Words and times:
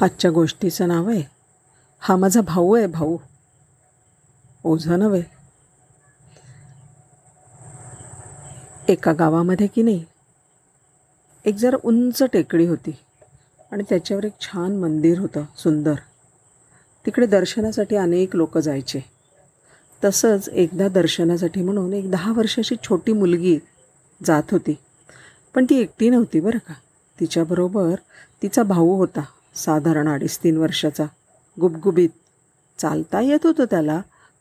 आजच्या 0.00 0.30
गोष्टीचं 0.30 0.88
नाव 0.88 1.08
आहे 1.08 1.22
हा 2.00 2.16
माझा 2.16 2.40
भाऊ 2.40 2.76
आहे 2.76 2.86
भाऊ. 2.86 3.16
ओझं 4.64 4.98
नव्हे. 4.98 5.22
एका 8.88 9.12
गावामध्ये 9.12 9.66
की 9.66 9.82
नाही 9.82 10.04
एक 11.44 11.54
जरा 11.54 11.76
उंच 11.84 12.22
टेकडी 12.22 12.66
होती 12.66 12.90
आणि 13.72 13.82
त्याच्यावर 13.88 14.24
एक 14.24 14.32
छान 14.40 14.76
मंदिर 14.76 15.18
होतं 15.18 15.44
सुंदर. 15.56 15.94
तिकडे 17.06 17.26
दर्शनासाठी 17.26 17.96
अनेक 17.96 18.36
लोक 18.36 18.58
जायचे. 18.58 19.00
तसंच 20.04 20.48
एकदा 20.48 20.88
दर्शनासाठी 20.88 21.62
म्हणून 21.62 21.92
एक 21.92 22.10
दहा 22.10 22.32
वर्षाची 22.32 22.74
छोटी 22.82 23.12
मुलगी 23.12 23.58
जात 24.24 24.42
होती. 24.50 24.78
पण 25.54 25.64
ती 25.64 25.78
एकटी 25.78 26.10
नव्हती 26.10 26.40
बरं 26.40 26.58
का. 26.58 26.74
तिच्याबरोबर 27.20 27.94
तिचा 28.42 28.62
भाऊ 28.62 28.96
होता. 28.96 29.20
साधारण 29.56 30.08
अडीच 30.08 30.38
तीन 30.38 30.56
वर्षाचा. 30.56 31.04
गुबगुबीत. 31.60 32.08
चालता 32.78 33.20
येत 33.20 33.46
होतं 33.46 33.64
त्याला 33.64 34.00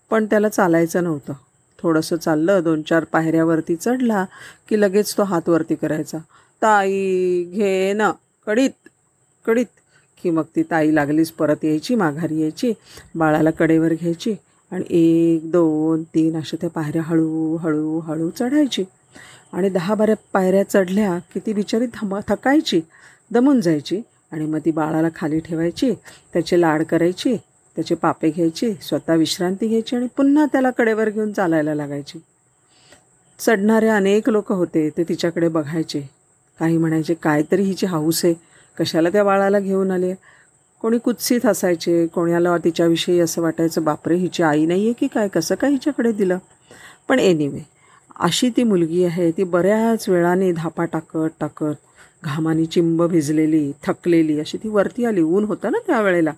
पण 0.10 0.26
त्याला 0.26 0.50
चालायचं 0.50 1.04
नव्हतं. 1.04 1.34
थोडंसं 1.80 2.16
चाललं 2.16 2.62
दोन 2.64 2.82
चार 2.82 3.04
पायऱ्यावरती 3.04 3.76
चढला 3.76 4.26
की 4.70 4.82
लगेच 4.82 5.18
तो 5.18 5.24
हातवरती 5.24 5.76
करायचा. 5.76 6.18
ताई 6.62 7.44
घे 7.44 7.94
ना. 7.94 8.12
कडीत 8.48 8.90
कडीत. 9.46 9.66
की 10.24 10.30
मग 10.30 10.44
ती 10.56 10.64
ताई 10.64 10.96
लागलीच 10.96 11.32
परत 11.32 11.66
यायची 11.66 11.96
माघारी 11.96 12.42
यायची 12.42 12.74
बाळाला 13.16 13.52
कडेवर 13.52 13.94
घ्यायची 13.94 14.36
आणि 14.72 14.84
एक 14.90 15.52
दोन 15.52 16.04
तीन 16.04 16.38
अशा 16.38 16.58
त्या 16.62 16.70
पायऱ्या 16.70 17.02
हळू 17.02 17.58
हळू 17.58 18.00
हळू 18.00 18.30
चढायची. 18.30 18.84
आणि 19.54 19.70
दहा 19.70 19.96
बारा 19.96 20.14
पायऱ्या 20.34 20.70
चढल्या 20.70 21.20
की 21.20 21.40
ती 21.40 21.54
बिचारी 21.54 21.86
थमा 21.94 22.20
थकायची 22.28 22.82
दमून 23.32 23.62
जायची. 23.62 24.02
आणि 24.32 24.46
मग 24.46 24.60
ती 24.66 24.72
बाळाला 24.72 25.08
खाली 25.16 25.40
ठेवायची 25.40 25.92
त्याचे 26.34 26.62
लाड 26.62 26.84
करायची 26.84 27.36
त्याचे 27.78 27.96
पापे 27.96 28.30
घ्यायची 28.30 28.74
स्वतः 28.82 29.16
विश्रांती 29.16 29.68
घ्यायची 29.68 29.96
आणि 29.96 30.08
पुन्हा 30.18 30.46
त्याला 30.46 30.70
कडेवर 30.72 31.10
घेऊन 31.10 31.32
चालायला 31.34 31.74
लागायची. 31.76 32.20
चढणारे 33.40 33.88
अनेक 33.88 34.30
लोक 34.30 34.52
होते 34.52 34.90
ते 34.90 35.04
तिच्याकडे 35.04 35.48
बघायचे. 35.48 36.02
काही 36.60 36.78
म्हणायचे 36.78 37.14
काय 37.14 37.44
तरी 37.52 37.64
हिची 37.64 37.86
हाऊस 37.86 38.24
आहे. 38.26 38.34
कशाला 38.78 39.10
त्या 39.10 39.24
बाळाला 39.24 39.60
घेऊन 39.60 39.92
आले? 39.92 40.14
कोणी 40.82 40.98
कुत्सित 40.98 41.46
असायचे 41.46 42.06
कोणाला 42.08 42.58
तिच्याविषयी 42.58 43.20
असं 43.20 43.42
वाटायचं 43.42 43.84
बापरे 43.84 44.16
हिची 44.16 44.44
आई 44.44 44.66
नाही 44.66 44.84
आहे 44.86 44.94
की 44.94 45.08
काय? 45.08 45.28
कसं 45.28 45.56
काय 45.56 45.72
हिच्याकडे 45.72 46.12
दिलं? 46.12 46.38
पण 47.08 47.20
एनिवे 47.20 47.60
अशी 48.20 48.50
ती 48.50 48.64
मुलगी 48.64 49.04
आहे 49.06 49.32
ती 49.32 49.44
बऱ्याच 49.44 50.08
वेळाने 50.10 50.52
धापा 50.52 50.86
टाकत 50.86 51.30
टाकत 51.40 51.76
घामानी 52.26 52.66
चिंब 52.66 53.02
भिजलेली 53.04 53.72
थकलेली 53.84 54.40
अशी 54.40 54.58
ती 54.58 54.70
वरती 54.70 55.06
आली. 55.06 55.22
ऊन 55.22 55.44
होतं 55.44 55.72
ना 55.72 55.78
त्यावेळेला. 55.88 56.34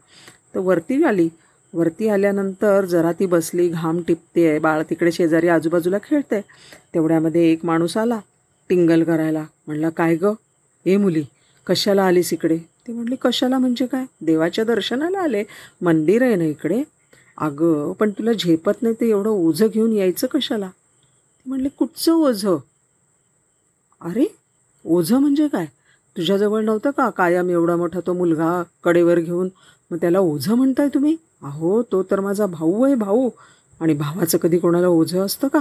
तर 0.55 0.59
वरती 0.59 1.03
आली. 1.03 1.30
वरती 1.73 2.07
आल्यानंतर 2.07 2.85
जरा 2.85 3.11
ती 3.11 3.25
बसली 3.25 3.67
घाम 3.69 4.02
टिपते 4.08 4.49
आहे 4.49 4.59
बाळ 4.59 4.81
तिकडे 4.89 5.11
शेजारी 5.11 5.47
आजूबाजूला 5.47 5.97
खेळते 6.03 6.41
तेवढ्यामध्ये 6.93 7.52
एक 7.52 7.65
माणूस 7.65 7.97
आला 7.97 8.19
टिंगल 8.69 9.03
करायला. 9.03 9.45
म्हणला 9.67 9.89
काय 9.89 10.15
गं? 10.15 10.33
ए 10.85 10.97
मुली. 10.97 11.23
कशाला 11.67 12.03
आलीस 12.03 12.33
इकडे? 12.33 12.58
ती 12.58 12.93
म्हणली 12.93 13.15
कशाला 13.21 13.58
म्हणजे 13.58 13.85
काय? 13.85 14.05
देवाच्या 14.21 14.65
दर्शनाला 14.65 15.19
आले. 15.19 15.43
मंदिर 15.81 16.21
आहे 16.21 16.35
ना 16.35 16.43
इकडे. 16.43 16.83
अगं 17.38 17.91
पण 17.93 18.09
तुला 18.09 18.33
झेपत 18.33 18.81
नाही 18.81 18.95
ते 19.02 19.09
एवढं 19.09 19.30
ओझं 19.30 19.67
घेऊन 19.67 19.91
यायचं 19.91 20.27
कशाला? 20.27 20.67
ती 20.67 21.49
म्हणली 21.49 21.69
कुठचं 21.69 22.11
ओझं? 22.11 22.58
अरे 24.02 24.25
ओझं 24.85 25.19
म्हणजे 25.19 25.47
काय? 25.47 25.65
तुझ्याजवळ 26.17 26.63
नव्हतं 26.63 26.91
का? 26.91 27.09
कायम 27.09 27.49
एवढा 27.49 27.75
मोठा 27.75 27.99
तो 28.07 28.13
मुलगा 28.13 28.63
कडेवर 28.83 29.19
घेऊन. 29.19 29.49
मग 29.91 29.97
त्याला 30.01 30.19
ओझं 30.19 30.55
म्हणताय 30.55 30.87
तुम्ही? 30.87 31.17
अहो 31.43 31.81
तो 31.81 32.03
तर 32.03 32.19
माझा 32.19 32.45
भाऊ 32.45 32.83
आहे 32.83 32.95
भाऊ. 32.95 33.29
आणि 33.79 33.93
भावाचं 33.93 34.37
कधी 34.37 34.59
कोणाला 34.59 34.87
ओझं 34.87 35.25
असतं 35.25 35.47
का? 35.47 35.59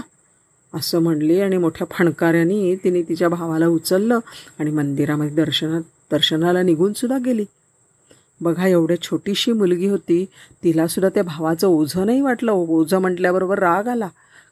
असं 0.74 0.98
म्हणली 0.98 1.40
आणि 1.40 1.56
मोठ्या 1.56 1.86
फणकाऱ्याने 1.90 2.74
तिने 2.84 3.02
तिच्या 3.02 3.28
भावाला 3.28 3.66
उचललं 3.66 4.18
आणि 4.58 4.70
मंदिरामध्ये 4.70 5.34
दर्शनात 5.34 5.82
दर्शनाला 6.10 6.62
निघूनसुद्धा 6.62 7.18
गेली. 7.18 7.44
बघा 8.40 8.66
एवढ्या 8.66 9.02
छोटीशी 9.02 9.52
मुलगी 9.52 9.88
होती 9.88 10.24
तिलासुद्धा 10.64 11.08
त्या 11.08 11.22
भावाचं 11.22 11.66
ओझं 11.66 12.06
नाही 12.06 12.20
वाटलं. 12.20 12.52
ओझं 12.52 12.98
म्हटल्याबरोबर 12.98 13.58
राग 13.58 13.88
आला. 13.88 14.08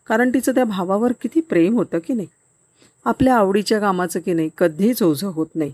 कारण 0.06 0.31
तिचं 0.34 0.53
त्या 0.53 0.65
भावावर 0.65 1.12
किती 1.23 1.41
प्रेम 1.41 1.75
होतं 1.75 1.99
की 1.99 2.15
नाही? 2.15 2.29
आपल्या 3.05 3.37
आवडीच्या 3.37 3.81
कामाचं 3.81 4.21
की 4.21 4.33
नाही? 4.33 4.50
कधीच 4.59 5.03
ओझं 5.03 5.27
होत 5.27 5.47
नाही. 5.55 5.73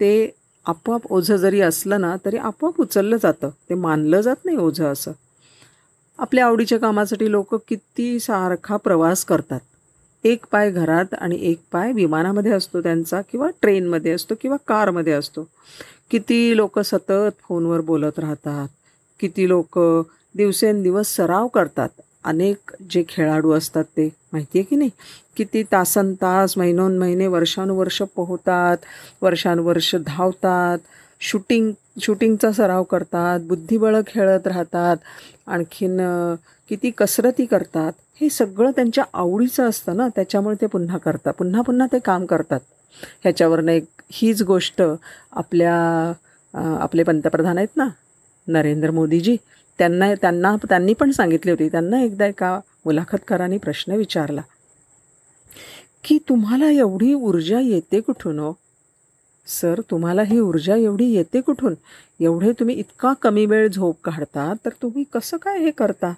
ते 0.00 0.34
आपोआप 0.66 1.00
ओझं 1.10 1.36
जरी 1.36 1.60
असलं 1.60 2.00
ना 2.00 2.16
तरी 2.24 2.36
आपोआप 2.36 2.80
उचललं 2.80 3.16
जातं. 3.22 3.48
ते 3.48 3.74
मानलं 3.74 4.20
जात 4.20 4.36
नाही 4.44 4.56
ओझं 4.56 4.84
असं. 4.84 5.12
आपल्या 6.18 6.46
आवडीच्या 6.46 6.78
कामासाठी 6.78 7.30
लोक 7.30 7.54
किती 7.54 8.20
सारखा 8.20 8.76
प्रवास 8.76 9.24
करतात. 9.24 9.60
एक 10.24 10.44
पाय 10.52 10.70
घरात 10.70 11.14
आणि 11.18 11.38
एक 11.40 11.60
पाय 11.72 11.92
विमानामध्ये 11.92 12.52
असतो 12.52 12.82
त्यांचा 12.82 13.20
किंवा 13.20 13.48
ट्रेनमध्ये 13.60 14.12
असतो 14.12 14.34
किंवा 14.40 14.56
कारमध्ये 14.66 15.12
असतो. 15.12 15.48
किती 16.10 16.56
लोक 16.56 16.78
सतत 16.78 17.30
फोनवर 17.48 17.80
बोलत 17.80 18.18
राहतात. 18.18 18.68
किती 19.20 19.48
लोक 19.48 19.78
दिवसेंदिवस 20.34 21.16
सराव 21.16 21.46
करतात. 21.48 21.88
अनेक 22.26 22.72
जे 22.90 23.02
खेळाडू 23.08 23.52
असतात 23.52 23.84
ते 23.96 24.08
माहिती 24.32 24.58
आहे 24.58 24.64
की 24.70 24.76
नाही? 24.76 24.90
किती 25.36 25.62
तासन 25.62 26.12
तास 26.14 26.56
महिनोन 26.58 26.98
महिने 26.98 27.26
वर्षानुवर्ष 27.26 28.02
पोहतात 28.16 28.84
वर्षानुवर्ष 29.22 29.94
धावतात 30.06 30.78
शूटिंग 31.20 31.70
शूटिंगचा 32.00 32.50
सराव 32.52 32.82
करतात 32.82 33.40
बुद्धिबळ 33.40 34.00
खेळत 34.06 34.46
राहतात 34.46 34.96
आणखीन 35.46 36.00
किती 36.70 36.90
कसरती 36.98 37.44
करतात 37.46 37.92
हे 38.20 38.28
सगळं 38.30 38.70
त्यांच्या 38.70 39.04
आवडीचं 39.12 39.68
असतं 39.68 39.96
ना 39.96 40.08
त्याच्यामुळे 40.08 40.56
ते 40.60 40.66
पुन्हा 40.66 40.98
करतात. 40.98 41.32
पुन्हा 41.32 41.62
पुन्हा 41.62 41.86
ते 41.92 41.98
काम 41.98 42.24
करतात. 42.26 42.60
ह्याच्यावरनं 43.22 43.72
एक 43.72 43.84
हीच 44.12 44.42
गोष्ट 44.42 44.82
आपल्या 45.32 45.74
आपले 46.80 47.02
पंतप्रधान 47.02 47.58
आहेत 47.58 47.76
ना 47.76 47.88
नरेंद्र 48.48 48.90
मोदीजी 48.90 49.36
त्यांना 49.78 50.12
त्यांना 50.14 50.54
त्यांनी 50.68 50.92
पण 50.94 51.10
सांगितली 51.10 51.50
होती. 51.50 51.68
त्यांना 51.68 52.02
एकदा 52.02 52.26
एका 52.26 52.58
मुलाखतकाराने 52.84 53.58
प्रश्न 53.58 53.96
विचारला 53.96 54.42
की 56.04 56.18
तुम्हाला 56.28 56.70
एवढी 56.70 57.12
ऊर्जा 57.14 57.60
येते 57.60 58.00
कुठून 58.00 58.38
हो? 58.38 58.52
सर 59.46 59.80
तुम्हाला 59.90 60.22
ही 60.22 60.38
ऊर्जा 60.40 60.76
एवढी 60.76 61.04
येते 61.14 61.40
कुठून? 61.40 61.74
एवढे 62.20 62.52
तुम्ही 62.52 62.74
इतका 62.76 63.12
कमी 63.22 63.44
वेळ 63.46 63.68
झोप 63.68 63.96
काढता 64.04 64.52
तर 64.64 64.70
तुम्ही 64.82 65.04
कसं 65.14 65.36
काय 65.36 65.58
हे 65.58 65.70
करता? 65.70 66.12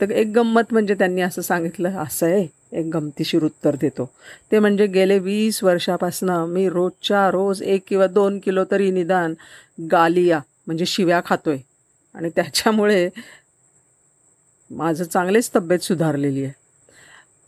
तर 0.00 0.10
एक 0.10 0.32
गंमत 0.34 0.72
म्हणजे 0.72 0.94
त्यांनी 0.94 1.20
असं 1.22 1.42
सांगितलं 1.42 1.96
असं 1.98 2.26
आहे 2.26 2.46
एक 2.72 2.86
गमतीशीर 2.94 3.44
उत्तर 3.44 3.76
देतो. 3.80 4.08
ते 4.52 4.58
म्हणजे 4.58 4.86
गेले 4.86 5.18
वीस 5.18 5.62
वर्षापासनं 5.64 6.46
मी 6.46 6.68
रोजच्या 6.68 7.30
रोज 7.30 7.62
एक 7.62 7.82
किंवा 7.88 8.06
दोन 8.06 8.38
किलो 8.38 8.64
तरी 8.70 8.90
निदान 8.90 9.34
गालिया 9.92 10.40
म्हणजे 10.66 10.86
शिव्या 10.86 11.20
खातोय. 11.26 11.58
आणि 12.16 12.30
त्याच्यामुळे 12.30 13.08
माझं 14.70 15.04
चांगलेच 15.04 15.50
तब्येत 15.56 15.80
सुधारलेली 15.80 16.44
आहे. 16.44 16.52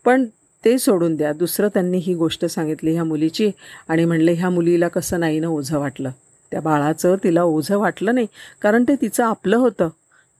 पण 0.04 0.24
ते 0.64 0.78
सोडून 0.78 1.16
द्या. 1.16 1.32
दुसरं 1.32 1.68
त्यांनी 1.68 1.98
ही 1.98 2.14
गोष्ट 2.14 2.44
सांगितली 2.44 2.92
ह्या 2.92 3.04
मुलीची 3.04 3.50
आणि 3.88 4.04
म्हणले 4.04 4.32
ह्या 4.32 4.50
मुलीला 4.50 4.88
कसं 4.88 5.20
नाही 5.20 5.40
ना 5.40 5.48
ओझं 5.48 5.78
वाटलं. 5.78 6.10
त्या 6.50 6.60
बाळाचं 6.60 7.16
तिला 7.24 7.42
ओझं 7.42 7.78
वाटलं 7.78 8.14
नाही. 8.14 8.26
कारण 8.62 8.84
ते 8.88 8.96
तिचं 8.96 9.24
आपलं 9.24 9.56
होतं. 9.56 9.88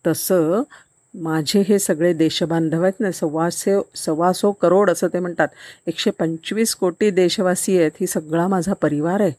तसं 0.06 0.62
माझे 1.18 1.60
हे 1.60 1.78
सगळे 1.78 2.12
देशबांधव 2.12 2.82
आहेत 2.82 3.00
ना 3.00 3.12
सव्वाशे 3.12 3.80
सव्वासो 3.96 4.52
करोड 4.52 4.90
असं 4.90 5.06
ते 5.06 5.18
म्हणतात. 5.18 5.48
एकशे 5.86 6.10
पंचवीस 6.10 6.74
कोटी 6.74 7.10
देशवासी 7.10 7.78
आहेत 7.78 7.90
ही 8.00 8.06
सगळा 8.06 8.48
माझा 8.48 8.72
परिवार 8.72 9.20
आहे. 9.20 9.32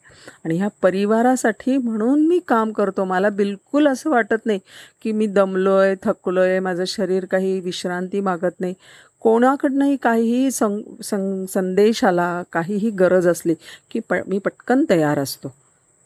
आणि 0.46 0.58
ह्या 0.58 0.68
परिवारासाठी 0.82 1.78
म्हणून 1.78 2.28
मी 2.28 2.40
काम 2.48 2.72
करतो. 2.72 3.06
मला 3.06 3.30
बिलकुल 3.30 3.88
असं 3.88 4.10
वाटत 4.10 4.46
नाही 4.46 4.60
की 5.04 5.12
मी 5.12 5.28
दमलो 5.28 5.76
आहे 5.76 5.96
थकलो 6.04 6.42
आहे 6.42 6.60
माझं 6.60 6.84
शरीर 6.86 7.26
काही 7.26 7.60
विश्रांती 7.60 8.20
मागत 8.20 8.60
नाही. 8.60 8.74
कोणाकडनंही 9.20 9.98
काहीही 9.98 10.52
सं 10.52 10.82
सं 11.04 11.46
संदेश 11.46 12.04
आला 12.04 12.44
काहीही 12.54 12.90
गरज 12.90 13.28
असली 13.28 13.54
की 13.92 14.00
प 14.00 14.14
मी 14.28 14.38
पटकन 14.38 14.86
तयार 14.90 15.20
असतो. 15.20 15.54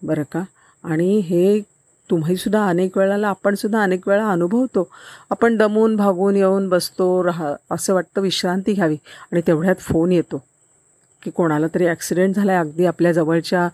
बरं 0.01 0.23
का? 0.23 0.43
आणि 0.83 1.17
हे 1.17 1.61
तुम्हीसुद्धा 2.13 2.67
अनेक 2.69 2.97
वेळाला 2.97 3.27
आपणसुद्धा 3.27 3.81
अनेक 3.83 4.07
वेळा 4.07 4.29
अनुभवतो. 4.31 4.87
आपण 5.31 5.55
दमून 5.57 5.95
भागून 5.95 6.35
येऊन 6.35 6.67
बसतो 6.69 7.23
राहा 7.23 7.53
असं 7.71 7.93
वाटतं 7.93 8.21
विश्रांती 8.21 8.73
घ्यावी 8.73 8.97
आणि 9.31 9.41
तेवढ्यात 9.47 9.75
फोन 9.79 10.11
येतो. 10.11 10.43
की 11.23 11.31
कोणाला 11.31 11.67
तरी 11.75 11.87
ॲक्सिडेंट 11.87 12.35
झाला 12.35 12.51
आहे 12.51 12.59
अगदी 12.61 12.85
आपल्या 12.85 13.11
जवळच्या 13.11 13.67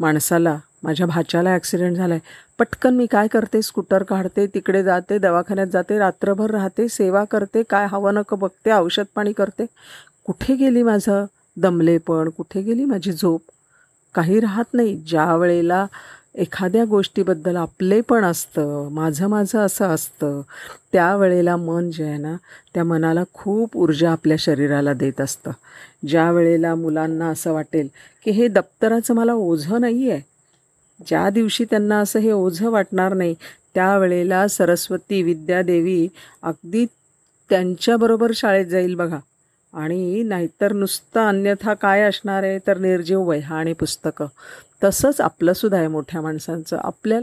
माणसाला 0.00 0.56
माझ्या 0.82 1.06
भाच्याला 1.06 1.50
ॲक्सिडेंट 1.50 1.96
झाला 1.96 2.14
आहे 2.14 2.20
पटकन 2.58 2.94
मी 2.94 3.06
काय 3.06 3.28
करते? 3.28 3.62
स्कूटर 3.62 4.02
काढते 4.02 4.46
तिकडे 4.46 4.82
जाते 4.82 5.18
दवाखान्यात 5.18 5.66
जाते 5.72 5.98
रात्रभर 5.98 6.50
राहते 6.50 6.88
सेवा 6.88 7.24
करते 7.24 7.62
काय 7.62 7.86
हवं 7.90 8.14
नको 8.14 8.36
बघते 8.36 8.72
औषध 8.72 9.04
पाणी 9.14 9.32
करते. 9.32 9.66
कुठे 10.24 10.54
गेली 10.54 10.82
माझं 10.82 11.24
दमलेपण? 11.56 12.28
कुठे 12.28 12.62
गेली 12.62 12.84
माझी 12.84 13.12
झोप? 13.12 13.40
काही 14.14 14.40
राहत 14.40 14.74
नाही. 14.74 14.94
ज्या 15.06 15.34
वेळेला 15.36 15.86
एखाद्या 16.34 16.84
गोष्टीबद्दल 16.84 17.56
आपले 17.56 18.00
पण 18.00 18.24
असतं 18.24 18.88
माझं 18.92 19.28
माझं 19.28 19.58
असं 19.58 19.88
असतं 19.88 20.40
त्यावेळेला 20.92 21.56
मन 21.56 21.90
जे 21.90 22.04
आहे 22.04 22.16
ना 22.18 22.34
त्या 22.74 22.84
मनाला 22.84 23.22
खूप 23.34 23.76
ऊर्जा 23.76 24.10
आपल्या 24.12 24.36
शरीराला 24.40 24.92
देत 24.92 25.20
असतं. 25.20 25.50
ज्या 26.08 26.30
वेळेला 26.30 26.74
मुलांना 26.74 27.28
असं 27.28 27.52
वाटेल 27.52 27.88
की 28.24 28.30
हे 28.30 28.48
दप्तराचं 28.48 29.14
मला 29.14 29.34
ओझं 29.34 29.80
नाही 29.80 30.10
आहे 30.10 30.20
ज्या 31.00 31.28
दिवशी 31.30 31.64
त्यांना 31.64 31.98
असं 32.00 32.18
हे 32.20 32.32
ओझं 32.32 32.70
वाटणार 32.70 33.14
नाही 33.14 33.34
त्यावेळेला 33.74 34.46
सरस्वती 34.48 35.22
विद्यादेवी 35.22 36.06
अगदी 36.42 36.84
त्यांच्याबरोबर 37.50 38.32
शाळेत 38.34 38.66
जाईल 38.66 38.94
बघा. 38.94 39.18
आणि 39.72 40.22
नाहीतर 40.22 40.72
नुसतं 40.72 41.28
अन्यथा 41.28 41.74
काय 41.74 42.02
असणार 42.02 42.42
आहे? 42.42 42.58
तर 42.66 42.78
निर्जीव 42.78 43.20
वह्या 43.20 43.56
आणि 43.56 43.72
पुस्तकं. 43.72 44.26
तसंच 44.84 45.20
आपलंसुद्धा 45.20 45.78
आहे 45.78 45.88
मोठ्या 45.88 46.20
माणसांचं. 46.20 46.78
आपल्या 46.84 47.20